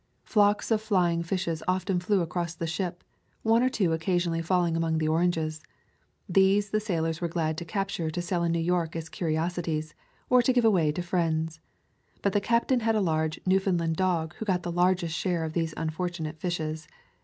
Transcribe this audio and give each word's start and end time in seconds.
Flocks 0.23 0.71
of 0.71 0.81
flying 0.81 1.21
fishes 1.21 1.61
often 1.67 1.99
flew 1.99 2.21
across 2.21 2.55
the 2.55 2.65
ship, 2.65 3.03
one 3.43 3.61
or 3.61 3.69
two 3.69 3.93
occasionally 3.93 4.41
falling 4.41 4.75
among 4.75 4.97
the 4.97 5.07
oranges. 5.07 5.61
These 6.27 6.71
the 6.71 6.79
sailors 6.79 7.21
were 7.21 7.27
glad 7.27 7.55
to 7.59 7.65
capture 7.65 8.09
to 8.09 8.19
sell 8.19 8.43
in 8.43 8.51
New 8.51 8.57
York 8.57 8.95
as 8.95 9.09
curiosities, 9.09 9.93
or 10.27 10.41
to 10.41 10.51
give 10.53 10.65
away 10.65 10.91
to 10.93 11.03
friends. 11.03 11.59
But 12.23 12.33
the 12.33 12.41
captain 12.41 12.79
had 12.79 12.95
a 12.95 12.99
large 12.99 13.39
Newfoundland 13.45 13.95
dog 13.95 14.33
who 14.37 14.45
got 14.45 14.63
the 14.63 14.71
largest 14.71 15.15
share 15.15 15.43
of 15.43 15.53
these 15.53 15.75
unfortunate 15.77 16.39
fishes. 16.39 16.87